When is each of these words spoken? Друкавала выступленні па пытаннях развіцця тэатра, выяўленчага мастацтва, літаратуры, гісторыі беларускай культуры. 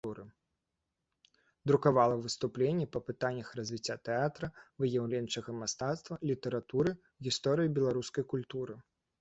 Друкавала 1.71 2.15
выступленні 2.23 2.87
па 2.95 2.99
пытаннях 3.09 3.51
развіцця 3.61 3.97
тэатра, 4.09 4.49
выяўленчага 4.85 5.49
мастацтва, 5.61 6.19
літаратуры, 6.31 6.91
гісторыі 7.29 7.73
беларускай 7.81 8.23
культуры. 8.35 8.73